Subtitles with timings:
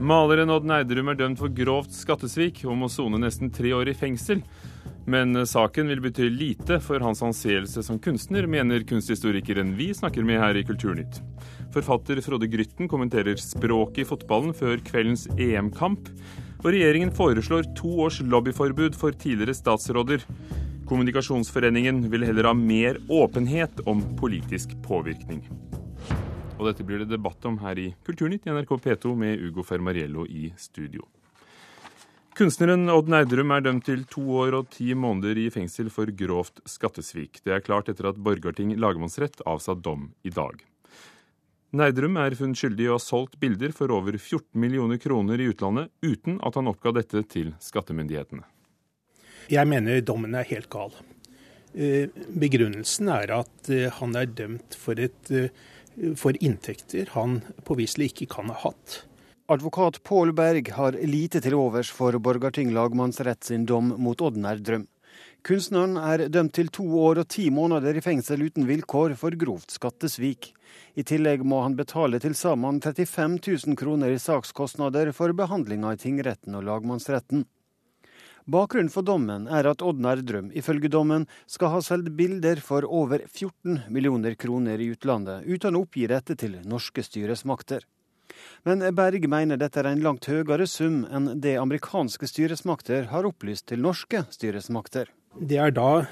[0.00, 3.96] Maleren Odd Nerdrum er dømt for grovt skattesvik og må sone nesten tre år i
[3.96, 4.38] fengsel.
[5.10, 10.40] Men saken vil bety lite for hans anseelse som kunstner, mener kunsthistorikeren vi snakker med
[10.40, 11.20] her i Kulturnytt.
[11.74, 16.08] Forfatter Frode Grytten kommenterer språket i fotballen før kveldens EM-kamp.
[16.62, 20.24] Og regjeringen foreslår to års lobbyforbud for tidligere statsråder.
[20.88, 25.44] Kommunikasjonsforeningen vil heller ha mer åpenhet om politisk påvirkning.
[26.60, 30.26] Og dette blir det debatt om her i Kulturnytt i NRK P2 med Ugo Fermariello
[30.28, 31.06] i studio.
[32.36, 36.60] Kunstneren Odd Nerdrum er dømt til to år og ti måneder i fengsel for grovt
[36.68, 37.40] skattesvik.
[37.44, 40.60] Det er klart etter at Borgarting lagmannsrett avsa dom i dag.
[41.80, 45.48] Nerdrum er funnet skyldig i å ha solgt bilder for over 14 millioner kroner i
[45.54, 48.44] utlandet, uten at han oppga dette til skattemyndighetene.
[49.50, 50.92] Jeg mener dommen er helt gal.
[51.70, 55.52] Eh, begrunnelsen er at eh, han er dømt for et eh,
[56.16, 59.02] for inntekter han påviselig ikke kan ha hatt.
[59.50, 64.86] Advokat Pål Berg har lite til overs for Borgarting lagmannsrett sin dom mot Odd Drøm.
[65.42, 69.72] Kunstneren er dømt til to år og ti måneder i fengsel uten vilkår for grovt
[69.72, 70.52] skattesvik.
[70.94, 76.00] I tillegg må han betale til sammen 35 000 kroner i sakskostnader for behandlinga i
[76.00, 77.46] tingretten og lagmannsretten.
[78.50, 83.22] Bakgrunnen for dommen er at Odd Drøm ifølge dommen skal ha solgt bilder for over
[83.28, 87.86] 14 millioner kroner i utlandet, uten å oppgi dette til norske styresmakter.
[88.66, 93.68] Men Berg mener dette er en langt høyere sum enn det amerikanske styresmakter har opplyst
[93.70, 95.12] til norske styresmakter.
[95.38, 96.02] Det er da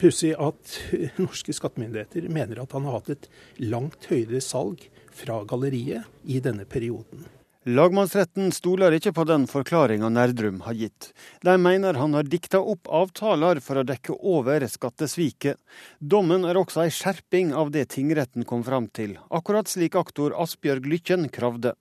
[0.00, 0.78] pussig at
[1.20, 3.28] norske skattemyndigheter mener at han har hatt et
[3.60, 7.28] langt høyere salg fra galleriet i denne perioden.
[7.68, 11.10] Lagmannsretten stoler ikke på den forklaringa Nerdrum har gitt.
[11.44, 15.58] De mener han har dikta opp avtaler for å dekke over skattesviket.
[16.00, 20.88] Dommen er også ei skjerping av det tingretten kom fram til, akkurat slik aktor Asbjørg
[20.88, 21.74] Lykken kravde.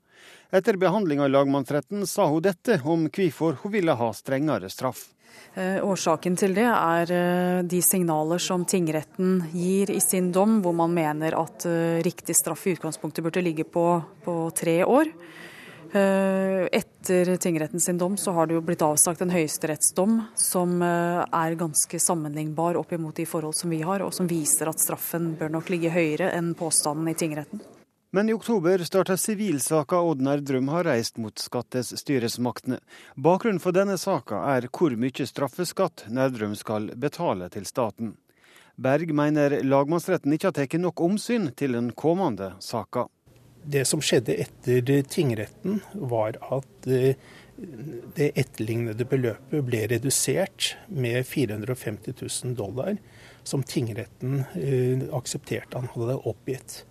[0.52, 5.14] Etter behandlinga i lagmannsretten sa hun dette om hvorfor hun ville ha strengere straff.
[5.56, 10.76] Eh, årsaken til det er eh, de signaler som tingretten gir i sin dom, hvor
[10.76, 13.94] man mener at eh, riktig straff i utgangspunktet burde ligge på,
[14.28, 15.16] på tre år.
[15.94, 21.22] Eh, etter tingretten sin dom så har det jo blitt avsagt en høyesterettsdom som eh,
[21.24, 25.36] er ganske sammenlignbar opp imot de forhold som vi har, og som viser at straffen
[25.40, 27.64] bør nok ligge høyere enn påstanden i tingretten.
[28.12, 32.80] Men i oktober starta sivilsaka Odd Drøm har reist mot skattes styresmaktene.
[33.16, 38.16] Bakgrunnen for denne saka er hvor mye straffeskatt Nerdrum skal betale til staten.
[38.76, 43.08] Berg mener lagmannsretten ikke har tatt nok omsyn til den kommende saka.
[43.68, 47.20] Det som skjedde etter tingretten, var at eh,
[48.16, 52.96] det etterlignede beløpet ble redusert med 450 000 dollar,
[53.44, 56.84] som tingretten eh, aksepterte han hadde oppgitt.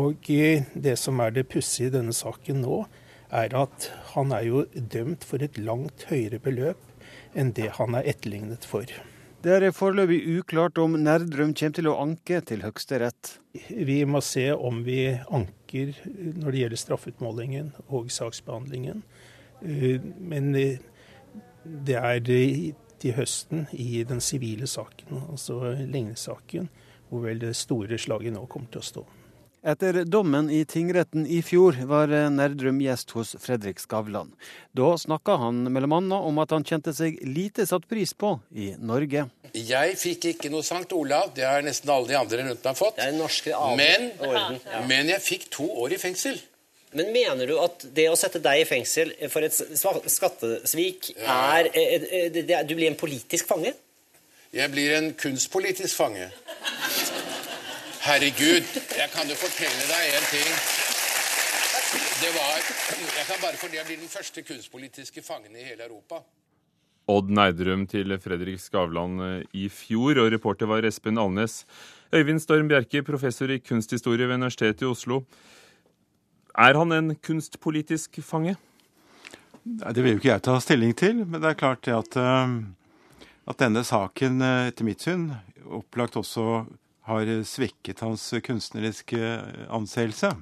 [0.00, 2.84] Og eh, det som er det pussige i denne saken nå,
[3.32, 6.80] er at han er jo dømt for et langt høyere beløp
[7.36, 8.88] enn det han er etterlignet for.
[9.42, 13.40] Det er foreløpig uklart om Nerdrum kommer til å anke til Høyesterett.
[13.74, 19.00] Vi må se om vi anker når det gjelder straffeutmålingen og saksbehandlingen.
[19.66, 20.78] Eh, men eh,
[21.64, 26.70] det er til høsten i den sivile saken, altså lignesaken,
[27.10, 29.06] hvor vel det store slaget nå kommer til å stå.
[29.62, 34.32] Etter dommen i tingretten i fjor var Nerdrum gjest hos Fredrik Skavlan.
[34.74, 36.16] Da snakka han bl.a.
[36.18, 39.28] om at han kjente seg lite satt pris på i Norge.
[39.54, 42.98] Jeg fikk ikke noe Sankt Olav, det har nesten alle de andre rundt meg fått.
[43.78, 44.10] Men,
[44.90, 46.42] men jeg fikk to år i fengsel.
[46.98, 49.54] Men mener du at det å sette deg i fengsel for et
[50.12, 53.72] skattesvik er eh, eh, Du blir en politisk fange?
[54.52, 56.26] Jeg blir en kunstpolitisk fange.
[58.02, 58.66] Herregud,
[58.98, 60.48] jeg kan jo fortelle deg en ting.
[62.18, 62.56] Det var,
[62.98, 66.18] jeg kan bare fordi jeg blir den første kunstpolitiske fangen i hele Europa.
[67.12, 71.62] Odd Neidrum til Fredrik Skavlan eh, i fjor, og reporter var Espen Alnes.
[72.10, 75.22] Øyvind Storm Bjerke, professor i kunsthistorie ved Universitetet i Oslo.
[76.58, 78.56] Er han en kunstpolitisk fange?
[79.62, 82.60] Det vil jo ikke jeg ta stilling til, men det er klart at, eh,
[83.46, 85.30] at denne saken eh, etter mitt syn
[85.70, 86.64] opplagt også
[87.08, 89.18] har svekket hans kunstneriske
[89.72, 90.32] anseelse.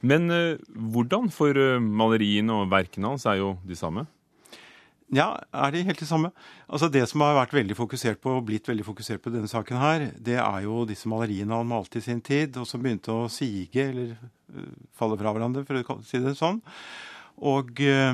[0.00, 1.28] Men eh, hvordan?
[1.34, 4.06] For eh, maleriene og verkene hans er jo de samme?
[5.10, 6.30] Ja, er de helt de samme?
[6.70, 9.80] Altså Det som har vært veldig fokusert på, og blitt veldig fokusert på denne saken
[9.80, 13.26] her, det er jo disse maleriene han malte i sin tid, og som begynte å
[13.32, 14.14] sige eller
[14.96, 16.62] falle fra hverandre, for å si det sånn.
[17.40, 18.12] Og eh,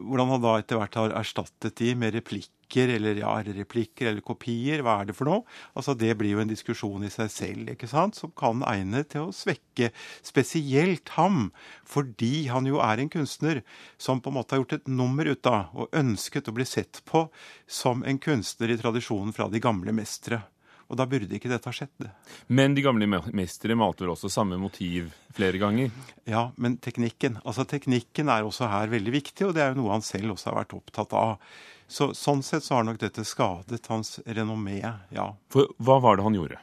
[0.00, 4.82] hvordan han da etter hvert har erstattet de med replikker, eller ja, replikker eller kopier,
[4.82, 5.44] hva er det for noe?
[5.78, 9.28] Altså Det blir jo en diskusjon i seg selv, ikke sant, som kan egne til
[9.28, 9.92] å svekke
[10.26, 11.52] spesielt ham,
[11.86, 13.62] fordi han jo er en kunstner
[14.02, 17.04] som på en måte har gjort et nummer ut av, og ønsket å bli sett
[17.06, 17.28] på
[17.70, 20.42] som en kunstner i tradisjonen fra de gamle mestere.
[20.86, 22.06] Og da burde ikke dette ha skjedd.
[22.46, 25.90] Men de gamle mestere malte vel også samme motiv flere ganger?
[26.30, 27.40] Ja, men teknikken.
[27.42, 30.52] Altså teknikken er også her veldig viktig, og det er jo noe han selv også
[30.52, 31.42] har vært opptatt av.
[31.90, 35.26] Så, sånn sett så har nok dette skadet hans renommé, ja.
[35.54, 36.62] For hva var det han gjorde?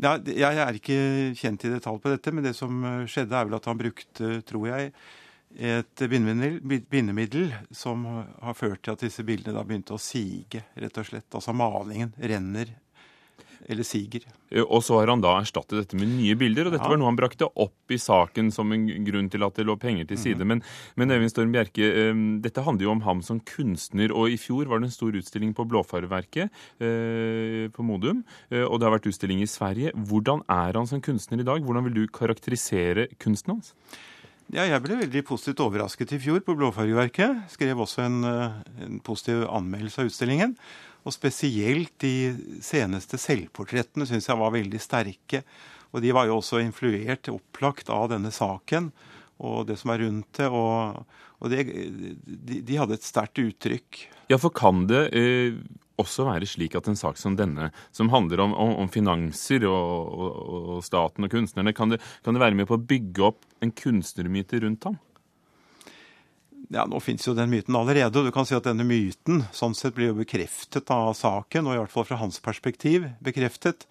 [0.00, 1.00] Ja, jeg er ikke
[1.36, 4.68] kjent i detalj på dette, men det som skjedde, er vel at han brukte, tror
[4.70, 4.92] jeg,
[5.60, 11.00] et bindemiddel, bindemiddel som har ført til at disse bildene da begynte å sige, rett
[11.00, 11.26] og slett.
[11.34, 12.70] Altså malingen renner
[13.68, 14.24] eller siger.
[14.66, 16.90] Og så har han da erstattet dette med nye bilder, og dette ja.
[16.90, 20.08] var noe han brakte opp i saken som en grunn til at det lå penger
[20.08, 20.40] til side.
[20.40, 20.46] Mm -hmm.
[20.48, 20.62] Men,
[20.96, 24.64] men Øyvind Storm Bjerke, um, dette handler jo om ham som kunstner, og i fjor
[24.68, 29.06] var det en stor utstilling på Blåfarverket uh, på Modum, uh, og det har vært
[29.06, 29.92] utstilling i Sverige.
[29.94, 31.62] Hvordan er han som kunstner i dag?
[31.62, 33.74] Hvordan vil du karakterisere kunsten hans?
[34.50, 37.44] Ja, jeg ble veldig positivt overrasket i fjor på Blåfargeverket.
[37.52, 38.24] Skrev også en,
[38.82, 40.56] en positiv anmeldelse av utstillingen.
[41.06, 45.42] Og spesielt de seneste selvportrettene syns jeg var veldig sterke.
[45.90, 48.90] Og de var jo også influert, opplagt, av denne saken
[49.40, 50.48] og det som er rundt det.
[50.52, 51.04] Og,
[51.40, 51.64] og de,
[52.60, 54.02] de, hadde et sterkt uttrykk.
[54.30, 55.56] Ja, for kan det eh,
[56.00, 60.14] også være slik at en sak som denne, som handler om, om, om finanser og,
[60.14, 60.40] og,
[60.76, 63.72] og, staten og kunstnerne, kan det, kan det være med på å bygge opp en
[63.74, 65.00] kunstnermyte rundt ham?
[66.70, 68.18] Ja, Nå fins jo den myten allerede.
[68.18, 71.74] og du kan si at Denne myten sånn sett blir jo bekreftet av saken, og
[71.74, 73.88] i hvert fall fra hans perspektiv bekreftet,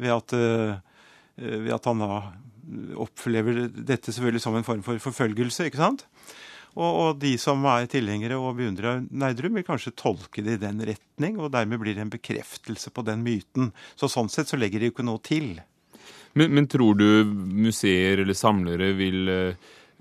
[0.00, 0.80] ved at, uh,
[1.36, 2.16] ved at han da
[2.98, 5.68] opplever dette selvfølgelig som en form for forfølgelse.
[5.68, 6.06] ikke sant?
[6.74, 10.64] Og, og de som er tilhengere og beundrere av Nerdrum, vil kanskje tolke det i
[10.64, 13.70] den retning, og dermed blir det en bekreftelse på den myten.
[13.94, 15.52] Så sånn sett så legger de jo ikke noe til.
[16.34, 19.30] Men, men tror du museer eller samlere vil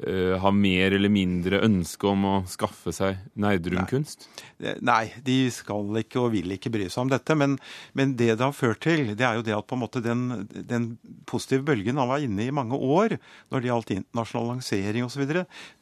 [0.01, 4.27] uh uh, har mer eller mindre ønske om å skaffe seg Nerdrum-kunst?
[4.63, 4.75] Nei.
[4.85, 5.03] Nei.
[5.25, 7.35] de skal ikke og vil ikke bry seg om dette.
[7.39, 7.57] Men,
[7.97, 10.47] men, det det har ført til, det er jo det at på en måte den,
[10.53, 10.93] den
[11.29, 13.17] positive bølgen han var inne i mange år
[13.51, 15.25] når det gjaldt internasjonal lansering osv.,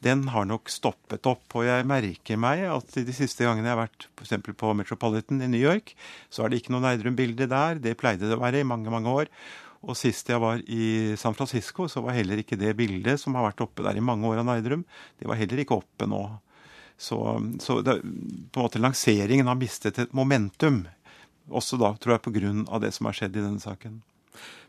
[0.04, 1.46] den har nok stoppet opp.
[1.58, 4.54] Og jeg merker meg at de siste gangene jeg har vært f.eks.
[4.58, 5.94] på Metropolitan i New York,
[6.32, 7.82] så er det ikke noe Nerdrum-bilde der.
[7.82, 9.30] Det pleide det å være i mange, mange år.
[9.82, 13.48] Og sist jeg var i San Francisco, så var heller ikke det bildet som har
[13.48, 14.84] vært oppe der i mange år av Nerdrum,
[15.18, 16.22] det var heller ikke oppe nå.
[17.02, 17.18] Så,
[17.58, 20.84] så det, på en måte lanseringen har mistet et momentum.
[21.50, 22.78] Også da, tror jeg, pga.
[22.78, 23.98] det som har skjedd i denne saken.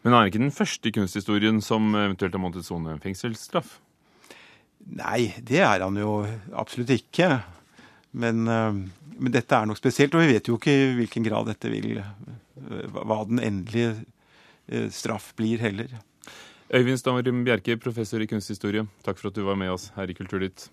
[0.04, 3.78] Men er det ikke den første kunsthistorien som eventuelt har måttet sone fengselsstraff?
[4.98, 6.24] Nei, det er han jo
[6.58, 7.38] absolutt ikke.
[8.18, 8.82] Men, eh,
[9.16, 11.96] men, dette er nok spesielt, og vi vet jo ikke i hvilken grad dette vil
[12.02, 12.12] eh,
[12.94, 13.96] Hva den endelige
[14.94, 15.92] straff blir heller.
[16.74, 20.16] Øyvind Stavrum Bjerke, professor i kunsthistorie, takk for at du var med oss her i
[20.18, 20.70] Kulturnytt.